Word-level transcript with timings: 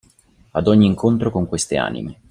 Ad 0.53 0.65
ogni 0.67 0.87
incontro 0.87 1.29
con 1.29 1.45
queste 1.45 1.77
anime. 1.77 2.17